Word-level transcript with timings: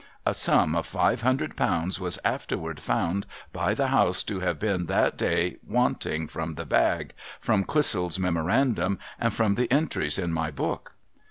A 0.25 0.33
sum 0.33 0.75
of 0.75 0.87
five 0.87 1.21
hundred 1.21 1.55
pounds 1.55 1.99
was 1.99 2.17
afterward 2.25 2.79
found 2.79 3.27
by 3.53 3.75
the 3.75 3.89
house 3.89 4.23
to 4.23 4.39
have 4.39 4.57
been 4.57 4.87
that 4.87 5.15
day 5.15 5.57
wanting 5.63 6.27
from 6.27 6.55
the 6.55 6.65
bag, 6.65 7.13
from 7.39 7.63
Clissold's 7.65 8.17
memorandum, 8.17 8.97
and 9.19 9.31
from 9.31 9.53
the 9.53 9.71
entries 9.71 10.17
in 10.17 10.33
my 10.33 10.49
book. 10.49 10.93